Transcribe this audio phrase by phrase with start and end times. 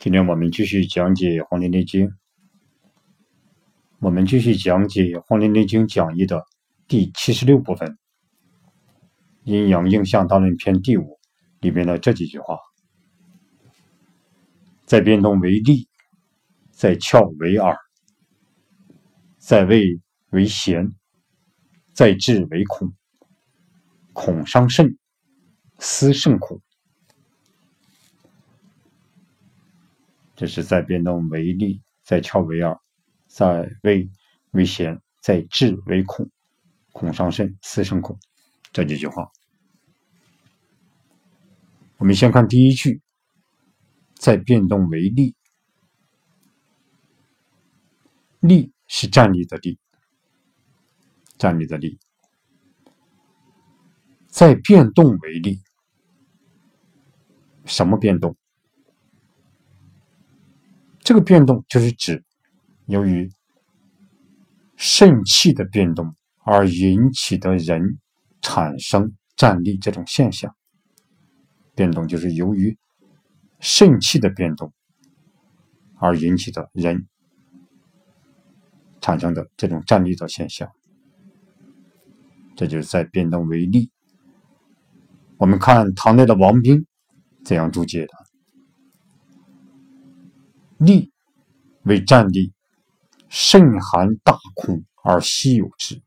[0.00, 2.06] 今天我们继续讲解《黄帝内经》，
[3.98, 6.40] 我们继续讲解《黄帝内经讲义》的
[6.86, 7.88] 第七十六部分
[9.42, 11.18] 《阴阳应象大论篇》第五
[11.58, 12.56] 里面的这几句话：
[14.86, 15.88] 在变动为利，
[16.70, 17.76] 在窍为耳，
[19.36, 20.94] 在胃为咸，
[21.92, 22.92] 在志为恐，
[24.12, 24.96] 恐伤肾，
[25.80, 26.62] 思甚苦。
[30.38, 32.80] 这是在变动为利，在窍为耳，
[33.26, 34.08] 在味
[34.52, 36.30] 为咸，在志为恐，
[36.92, 38.16] 恐伤肾，思生恐。
[38.72, 39.32] 这几句话，
[41.96, 43.02] 我们先看第一句，
[44.14, 45.34] 在变动为利，
[48.38, 49.76] 利是站立的立，
[51.36, 51.98] 站立的立，
[54.28, 55.60] 在变动为利，
[57.64, 58.36] 什么变动？
[61.08, 62.22] 这个变动就是指
[62.84, 63.32] 由于
[64.76, 66.14] 肾气的变动
[66.44, 67.98] 而引起的人
[68.42, 70.54] 产生站立这种现象。
[71.74, 72.76] 变动就是由于
[73.58, 74.70] 肾气的变动
[75.96, 77.08] 而引起的人
[79.00, 80.70] 产生的这种站立的现象。
[82.54, 83.90] 这就是在变动为例。
[85.38, 86.84] 我们看唐代的王冰
[87.46, 88.27] 怎样注解的。
[90.78, 91.12] 利
[91.82, 92.52] 为战力，
[93.28, 96.00] 甚寒大恐而稀有之。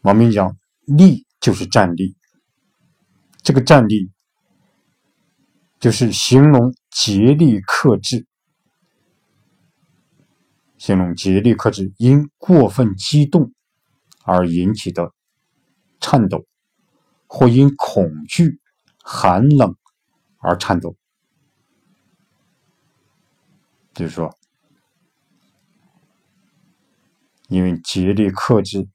[0.00, 2.16] 王明讲，利就是战力，
[3.42, 4.10] 这个战力
[5.78, 8.26] 就是形容竭力克制，
[10.76, 13.52] 形容竭力克制因过分激动
[14.24, 15.12] 而引起的
[16.00, 16.44] 颤抖，
[17.28, 18.60] 或因恐惧。
[19.02, 19.76] 寒冷
[20.38, 20.96] 而颤抖，
[23.92, 24.36] 就是说，
[27.48, 28.88] 因为竭力克制，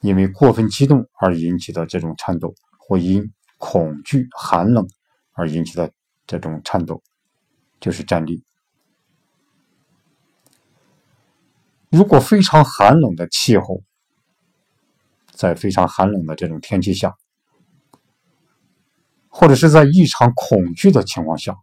[0.00, 4.88] 因为过分激动而引起的这种颤抖，或因恐惧寒冷
[5.32, 5.92] 而引起的
[6.26, 7.02] 这种颤抖，
[7.80, 8.42] 就是战栗。
[11.90, 13.82] 如果非常寒冷的气候，
[15.32, 17.16] 在非常寒冷的这种天气下。
[19.40, 21.54] 或者是在异常恐惧的情况下，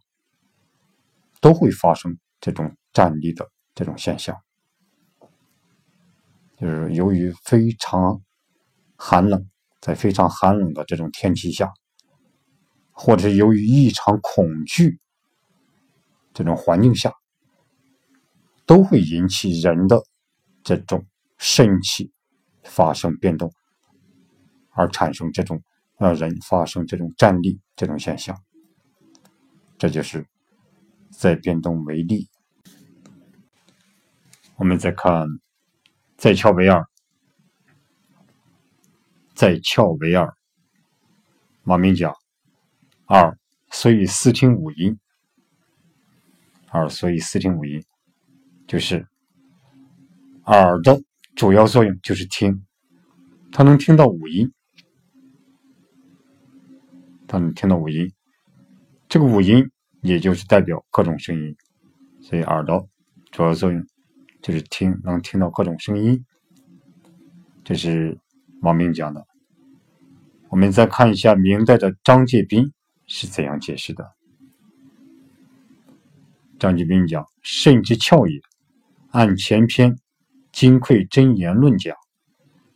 [1.42, 4.34] 都会发生这种站立的这种现象。
[6.58, 8.22] 就是由于非常
[8.96, 9.46] 寒冷，
[9.82, 11.70] 在非常寒冷的这种天气下，
[12.92, 14.98] 或者是由于异常恐惧
[16.32, 17.12] 这种环境下，
[18.64, 20.02] 都会引起人的
[20.64, 21.04] 这种
[21.36, 22.10] 肾气
[22.64, 23.52] 发生变动，
[24.70, 25.62] 而产生这种。
[25.98, 28.36] 让人发生这种站立这种现象，
[29.78, 30.26] 这就是
[31.10, 32.28] 在变动为利。
[34.56, 35.26] 我们再看，
[36.16, 36.84] 在窍为耳，
[39.34, 40.34] 在窍为耳。
[41.62, 42.14] 马明讲，
[43.08, 43.38] 耳
[43.70, 44.98] 所以四听五音，
[46.72, 47.84] 耳所以四听五音，
[48.66, 49.06] 就是
[50.44, 51.02] 耳的
[51.34, 52.66] 主要作用就是听，
[53.50, 54.52] 它能听到五音。
[57.36, 58.10] 他能听到五音，
[59.10, 59.70] 这个五音
[60.00, 61.54] 也就是代表各种声音，
[62.22, 62.88] 所以耳朵
[63.30, 63.86] 主要作用
[64.40, 66.24] 就是听，能听到各种声音。
[67.62, 68.18] 这是
[68.62, 69.26] 王明讲的。
[70.48, 72.72] 我们再看一下明代的张介宾
[73.06, 74.10] 是怎样解释的。
[76.58, 78.40] 张介宾讲：“肾之窍也，
[79.10, 79.92] 按前篇
[80.52, 81.94] 《金匮真言论》讲，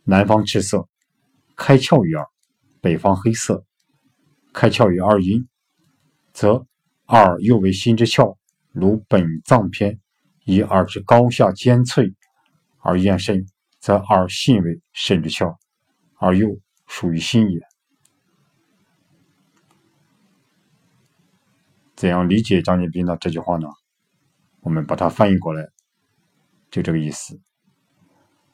[0.03, 0.87] 南方赤色，
[1.55, 2.25] 开窍于耳；
[2.79, 3.65] 北方黑色。”
[4.53, 5.47] 开窍于二阴，
[6.33, 6.65] 则
[7.05, 8.37] 二又为心之窍，
[8.71, 9.99] 如本脏篇，
[10.43, 12.13] 以耳之高下尖脆
[12.79, 13.45] 而验肾，
[13.79, 15.55] 则耳信为肾之窍，
[16.17, 17.59] 而又属于心也。
[21.95, 23.67] 怎样理解张建斌的这句话呢？
[24.61, 25.69] 我们把它翻译过来，
[26.69, 27.39] 就这个意思。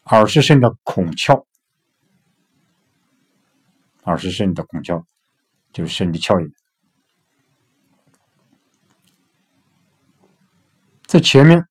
[0.06, 1.45] 耳是肾的孔窍，
[4.04, 5.04] 耳是肾的孔窍。
[5.77, 6.50] 就是肾的窍眼，
[11.06, 11.68] 在前面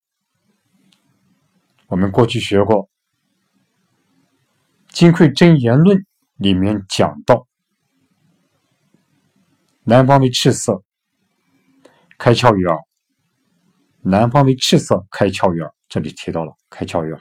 [1.89, 2.85] 我们过去学过
[4.91, 5.99] 《金匮真言论》
[6.37, 7.49] 里面讲到，
[9.83, 10.85] 南方为赤色，
[12.17, 12.77] 开窍于耳；
[14.03, 15.75] 南方为赤色，开窍于耳。
[15.89, 17.21] 这里提到了开窍于耳。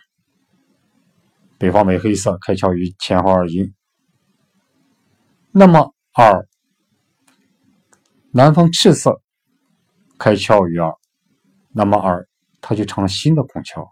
[1.58, 3.74] 北方为黑色，开窍于前后二阴。
[5.50, 5.92] 那么。
[6.18, 6.48] 二，
[8.38, 9.22] 南方赤色
[10.20, 10.94] 开窍于耳，
[11.72, 12.28] 那么耳
[12.60, 13.90] 它就成了新的孔窍。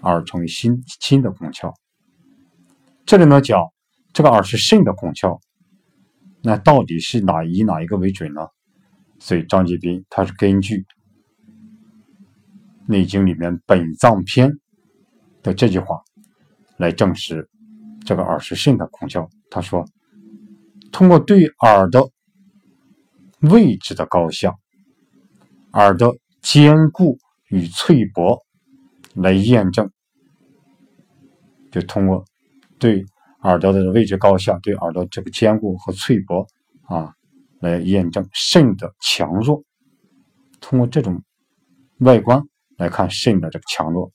[0.00, 1.74] 耳成为新新的孔窍。
[3.04, 3.60] 这里呢讲
[4.14, 5.38] 这个耳是肾的孔窍，
[6.40, 8.40] 那到底是哪以哪一个为准呢？
[9.18, 10.76] 所以张杰斌他是根据
[12.86, 14.50] 《内经》里面本脏篇
[15.42, 16.00] 的这句话
[16.78, 17.50] 来证实
[18.08, 19.28] 这个耳是肾的孔窍。
[19.50, 19.84] 他说，
[20.90, 22.08] 通过对耳的
[23.40, 24.56] 位置的高下、
[25.72, 26.10] 耳的
[26.40, 27.18] 坚固
[27.50, 28.42] 与脆薄
[29.14, 29.90] 来验证，
[31.70, 32.24] 就通过
[32.78, 33.04] 对
[33.42, 36.46] 耳朵的位置高下、对耳朵这个坚固和脆薄
[36.86, 37.12] 啊。
[37.60, 39.64] 来验证肾的强弱，
[40.60, 41.20] 通过这种
[41.98, 42.40] 外观
[42.76, 44.12] 来看肾的这个强弱，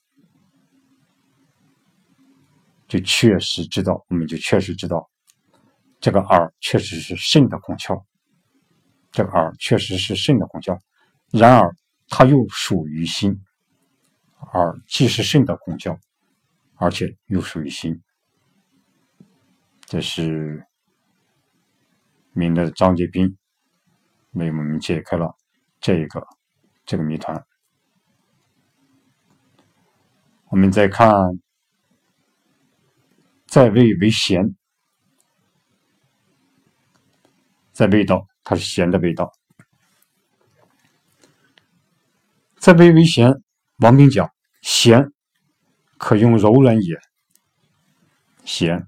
[2.94, 5.10] 就确实知道，我们就确实知道，
[6.00, 8.04] 这个耳确实是肾的孔窍，
[9.12, 10.78] 这个耳确实是肾的孔窍。
[11.32, 11.76] 然而，
[12.08, 13.36] 它又属于心，
[14.54, 15.98] 耳既是肾的孔窍，
[16.76, 18.00] 而且又属于心，
[19.88, 20.64] 这是。
[22.36, 23.38] 明代的张杰斌
[24.32, 25.36] 为我们解开了
[25.80, 26.28] 这个
[26.84, 27.46] 这个谜团。
[30.50, 31.16] 我们再看，
[33.54, 34.56] 在味为咸，
[37.72, 39.32] 在味道它是咸的味道。
[42.58, 43.32] 在味为咸，
[43.78, 44.28] 王冰讲
[44.64, 45.08] 咸
[46.00, 46.98] 可用柔软也，
[48.44, 48.88] 咸。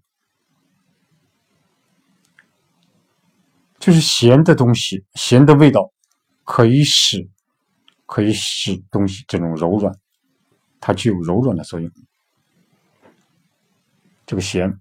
[3.78, 5.94] 就是咸的东西，咸的味道
[6.44, 7.30] 可以使
[8.08, 9.94] 可以使东西这种柔软，
[10.80, 11.92] 它具有柔软的作用。
[14.26, 14.80] 这个咸，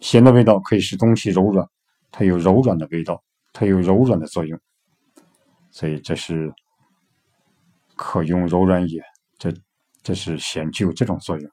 [0.00, 1.66] 咸的味道可以使东西柔软，
[2.10, 3.22] 它有柔软的味道，
[3.52, 4.58] 它有柔软的作用，
[5.70, 6.52] 所以这是
[7.96, 9.02] 可用柔软也。
[9.38, 9.52] 这
[10.02, 11.50] 这是咸具有这种作用。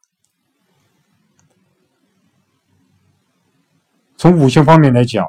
[4.18, 5.26] 从五行方面来讲。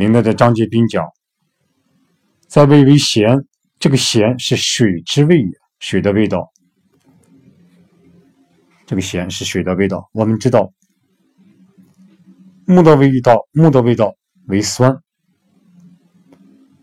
[0.00, 1.04] 明代的张杰斌讲，
[2.46, 3.44] 在味为咸，
[3.80, 5.50] 这个咸是水之味也，
[5.80, 6.52] 水的味道。
[8.88, 10.08] 这个咸是水的味道。
[10.14, 10.72] 我们知道，
[12.64, 14.90] 木的味道，木的味道为酸；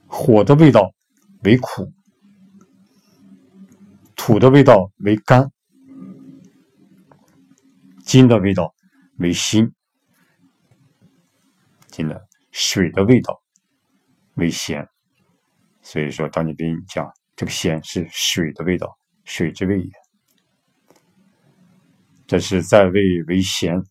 [0.05, 0.93] 火的味道
[1.43, 1.83] 为苦；
[4.15, 5.49] 土的味道为甘；
[8.03, 8.75] 金的味道
[9.17, 9.73] 为辛。
[11.87, 12.23] 金的。
[12.51, 13.41] 水的味道
[14.35, 14.87] 为咸，
[15.81, 20.04] 所以说张杰斌讲这个咸是水的味道，水之味也。
[22.27, 23.83] 这是在位为贤。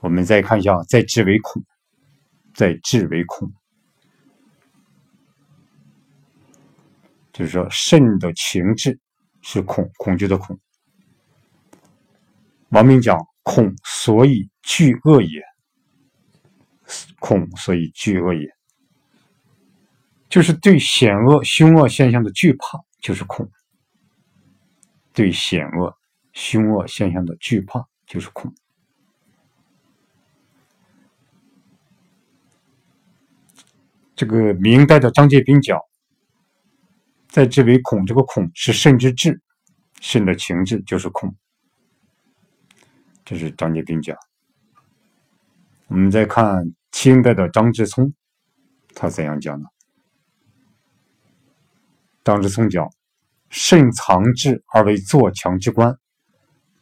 [0.00, 1.62] 我们再看一下，在治为恐，
[2.54, 3.52] 在治为恐，
[7.32, 8.98] 就是说肾的情志
[9.42, 10.58] 是恐，恐惧的恐。
[12.68, 15.42] 王明讲恐，所以惧恶也。
[17.18, 18.46] 恐，所以惧恶也，
[20.28, 23.50] 就是对险恶、凶恶现象的惧怕，就是恐。
[25.14, 25.96] 对险恶、
[26.34, 28.54] 凶恶现象的惧怕，就是恐。
[34.14, 35.80] 这个明代的张介宾讲，
[37.28, 39.40] 在这为恐，这个恐是肾之志，
[40.00, 41.34] 肾的情志就是恐。
[43.24, 44.16] 这是张介宾讲。
[45.86, 48.12] 我们再看清代的张之聪，
[48.94, 49.66] 他怎样讲呢？
[52.22, 52.88] 张之聪讲
[53.50, 55.98] ：“肾藏志而为作强之官，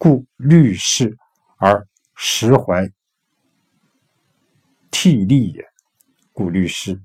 [0.03, 1.17] 故虑事
[1.59, 2.91] 而实怀
[4.91, 5.65] 替力也。
[6.33, 7.01] 故虑事，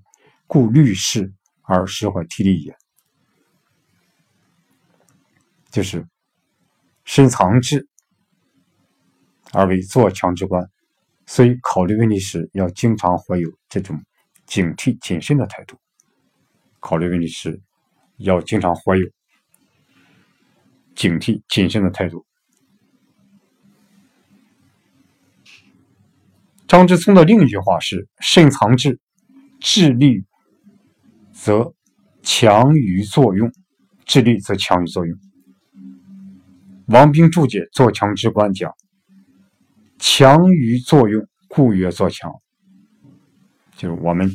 [0.48, 2.76] 故虑事而实怀替力也。”
[5.70, 6.04] 就是
[7.06, 7.88] 深藏志
[9.52, 10.68] 而为作强之官。
[11.28, 14.04] 所以，考虑问题时要经常怀有这种
[14.48, 15.78] 警惕、谨慎的态度。
[16.80, 17.62] 考虑问题时
[18.16, 19.08] 要经常怀有
[20.96, 22.26] 警惕、谨慎的态度。
[26.68, 29.00] 张之聪的另一句话是：“肾藏志，
[29.60, 30.26] 智力
[31.32, 31.74] 则
[32.22, 33.52] 强于作用，
[34.06, 35.18] 智力则强于作用。”
[36.88, 38.72] 王冰注解《做强之官》讲。
[40.00, 42.32] 强于作用，故曰作强。
[43.76, 44.30] 就是我们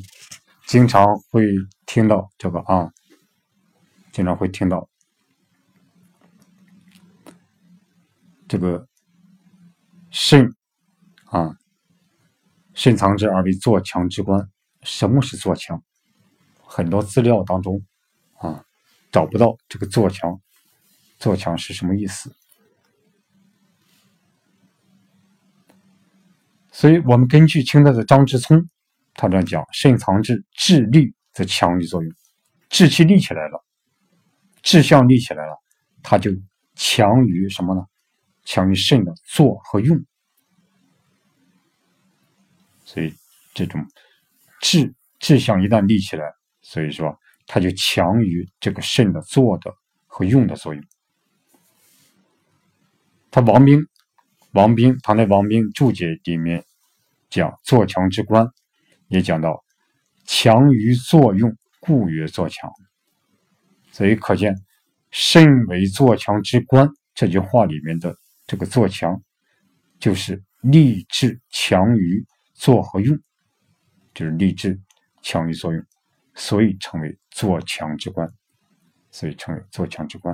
[0.67, 1.47] 经常会
[1.87, 2.91] 听到这个啊，
[4.11, 4.89] 经常会听到
[8.49, 8.87] 这个
[10.11, 10.53] 肾
[11.27, 11.55] 啊，
[12.75, 14.49] 肾藏之而为做强之官。
[14.83, 15.83] 什么是做强？
[16.64, 17.83] 很多资料当中
[18.38, 18.64] 啊，
[19.11, 20.41] 找不到这个做强。
[21.19, 22.35] 做强是什么意思？
[26.73, 28.67] 所以我们根据清代的张之聪，
[29.14, 32.12] 他这样讲：肾藏志，志力则强于作用，
[32.71, 33.64] 志气立起来了，
[34.62, 35.62] 志向立起来了，
[36.02, 36.33] 它就
[36.75, 37.87] 强于什么呢？
[38.45, 40.05] 强于肾的做和用。
[42.93, 43.11] 所以
[43.55, 43.83] 这种
[44.61, 46.31] 志志向一旦立起来，
[46.61, 49.73] 所以说它就强于这个肾的做的
[50.07, 50.85] 和用的作用。
[53.31, 53.83] 他王冰，
[54.51, 56.63] 王冰，唐代王冰注解里面
[57.31, 58.47] 讲做强之官，
[59.09, 59.65] 也讲到
[60.27, 62.71] 强于作用，故曰做强。
[63.91, 64.55] 所以可见
[65.11, 68.15] 肾为做强之官这句话里面的
[68.47, 69.19] 这个做强，
[69.99, 72.23] 就是立志强于
[72.62, 73.19] 做和用，
[74.14, 74.81] 就是立志
[75.21, 75.85] 强于作用，
[76.37, 78.33] 所以成为做强之官，
[79.11, 80.33] 所以成为做强之官。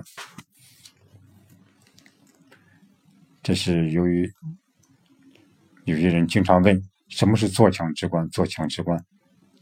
[3.43, 4.31] 这是由于
[5.87, 8.29] 有些人经常问什么是做强之官？
[8.29, 9.03] 做强之官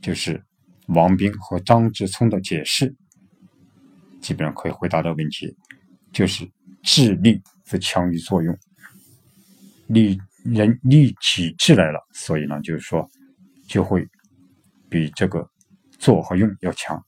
[0.02, 0.44] 就是
[0.88, 2.92] 王冰和张志聪的解释，
[4.20, 5.56] 基本上可以回答这个问题，
[6.12, 6.50] 就是
[6.82, 8.58] 智力则强于作用，
[9.86, 10.20] 力
[10.54, 13.08] 人力起智来了，所以呢，就是说
[13.68, 14.06] 就会
[14.88, 15.48] 比这个
[15.98, 17.04] 做和用要强，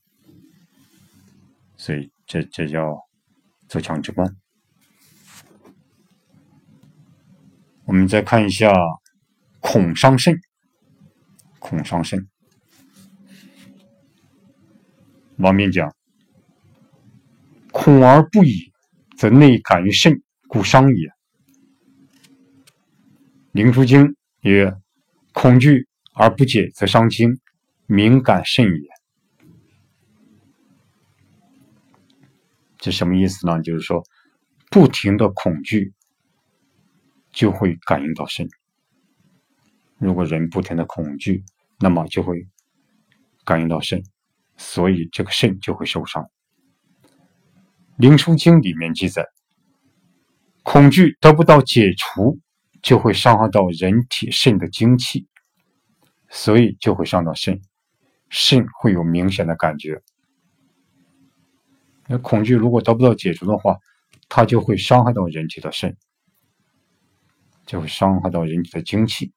[1.77, 2.97] 所以这这叫
[3.67, 4.35] 做强之官。
[7.85, 8.71] 我们再看一下，
[9.59, 10.37] 恐伤肾，
[11.59, 12.27] 恐伤肾。
[15.37, 15.95] 王明讲
[17.71, 18.71] ：“恐而不已，
[19.17, 21.09] 则内感于肾，故伤也。”
[23.51, 24.75] 灵枢经曰
[25.33, 27.39] ：“恐惧而不解，则伤精，
[27.85, 28.89] 敏感肾也。”
[32.77, 33.61] 这什么意思呢？
[33.61, 34.03] 就是说，
[34.69, 35.93] 不停的恐惧。
[37.31, 38.49] 就会感应到肾。
[39.99, 41.43] 如果人不停的恐惧，
[41.79, 42.47] 那么就会
[43.45, 44.01] 感应到肾，
[44.57, 46.23] 所以这个肾就会受伤。
[47.97, 49.27] 《灵枢经》里面记载，
[50.63, 52.39] 恐惧得不到解除，
[52.81, 55.27] 就会伤害到人体肾的精气，
[56.29, 57.61] 所以就会伤到肾，
[58.29, 60.01] 肾会有明显的感觉。
[62.07, 63.77] 那恐惧如果得不到解除的话，
[64.27, 65.95] 它就会伤害到人体的肾。
[67.65, 69.31] 就会伤害到人体的精气，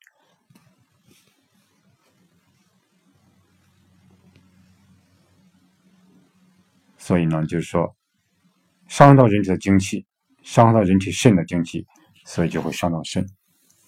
[6.96, 7.94] 所以呢，就是说，
[8.88, 10.06] 伤害到人体的精气，
[10.42, 11.86] 伤害到人体肾的精气，
[12.32, 13.28] 所以就会伤到肾。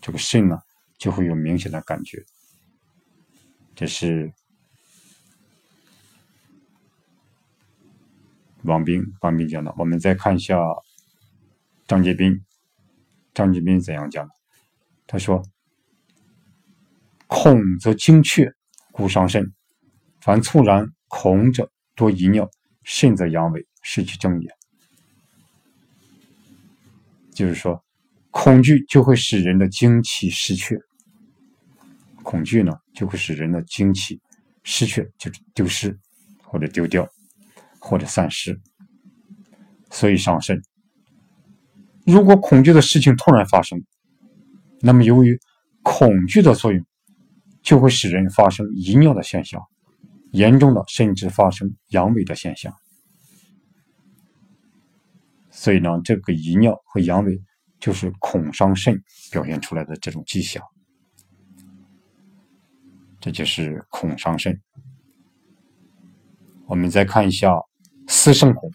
[0.02, 0.58] 这个肾呢，
[0.98, 2.22] 就会有明显的感觉。
[3.74, 4.30] 这是
[8.64, 9.74] 王斌、王斌讲的。
[9.78, 10.58] 我们再看一下
[11.86, 12.38] 张杰斌。
[13.32, 14.34] 张杰斌怎样讲的？
[15.06, 15.42] 他说
[17.26, 18.52] ：“恐则精确，
[18.92, 19.54] 故伤肾。
[20.20, 22.46] 凡猝然恐者，多遗尿，
[22.82, 24.54] 肾则阳痿，失其正也。”
[27.34, 27.82] 就是说，
[28.34, 30.76] 恐惧就会使人的精气失去，
[32.24, 34.20] 恐惧呢，就会使人的精气
[34.64, 35.96] 失去，就是丢失，
[36.42, 37.08] 或者丢掉，
[37.78, 38.60] 或者散失，
[39.88, 40.60] 所以伤肾。
[42.04, 43.80] 如果恐惧的事情突然发生，
[44.80, 45.38] 那么由于
[45.84, 46.84] 恐惧的作用，
[47.62, 49.62] 就会使人发生遗尿的现象，
[50.32, 52.74] 严重的甚至发生阳痿的现象。
[55.52, 57.40] 所以呢，这个遗尿和阳痿
[57.84, 58.98] 就是恐伤肾
[59.30, 60.64] 表现出来的这种迹象。
[63.20, 64.58] 这就是恐伤肾。
[66.64, 67.50] 我们再看一下
[68.08, 68.70] 思肾恐，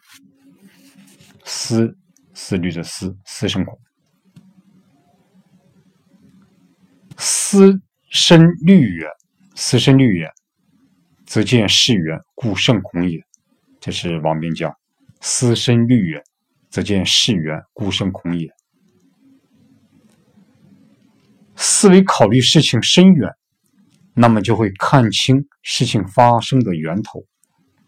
[1.43, 1.97] 思。
[2.35, 3.77] 思虑的思，思生恐。
[7.17, 9.07] 思身虑也，
[9.55, 10.31] 思身虑也，
[11.25, 13.19] 则见事远，故甚恐也。
[13.79, 14.71] 这是王斌讲。
[15.19, 16.23] 思身虑也，
[16.69, 18.47] 则见事远，故甚恐也。
[21.61, 23.29] 思维考虑事情深远，
[24.13, 27.25] 那么就会看清事情发生的源头，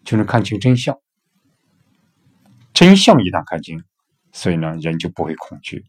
[0.03, 0.99] 就能看清真相。
[2.73, 3.81] 真相一旦看清。
[4.33, 5.85] 所以呢，人就不会恐惧，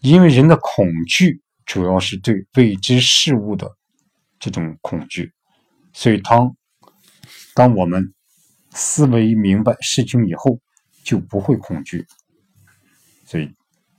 [0.00, 3.74] 因为人的恐惧主要是对未知事物的
[4.38, 5.32] 这种恐惧。
[5.94, 6.54] 所以，当
[7.54, 8.12] 当我们
[8.70, 10.60] 思维明白事情以后，
[11.02, 12.06] 就不会恐惧。
[13.24, 13.50] 所以，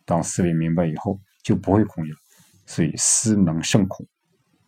[0.06, 1.20] 当思维明白以后，
[1.50, 2.14] 就不会恐惧，
[2.68, 4.08] 所以思能胜恐，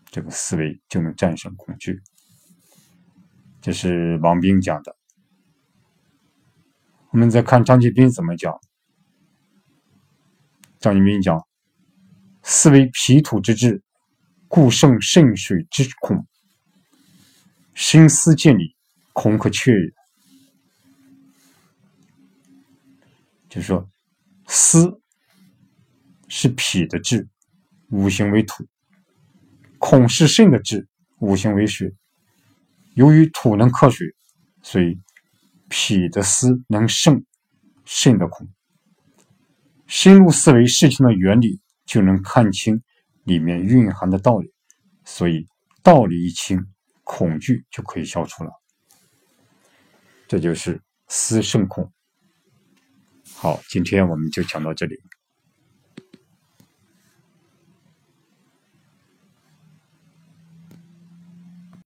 [0.09, 2.01] 这个思维就能战胜恐惧。
[3.61, 4.95] 这是王冰讲的。
[7.11, 8.59] 我们再看张继斌怎么讲。
[10.79, 11.45] 张继斌讲
[12.41, 13.83] ：“思维脾土之志，
[14.47, 16.25] 故胜肾水之恐。
[17.75, 18.75] 心思见理，
[19.13, 19.93] 恐可却也。”
[23.47, 23.87] 就是说，
[24.47, 25.00] 思
[26.31, 27.27] 是脾的志，
[27.89, 28.63] 五行为土；
[29.77, 30.87] 恐是肾的志，
[31.19, 31.93] 五行为水。
[32.95, 34.07] 由于土能克水，
[34.63, 34.99] 所以。
[35.73, 37.23] 脾的思能胜
[37.85, 38.45] 肾的恐，
[39.87, 42.83] 深入思维事情的原理，就能看清
[43.23, 44.51] 里面蕴含的道理。
[45.05, 45.47] 所以
[45.81, 46.59] 道理一清，
[47.05, 48.51] 恐惧就可以消除了。
[50.27, 51.89] 这就是思胜恐。
[53.33, 54.99] 好，今天我们就讲到这里。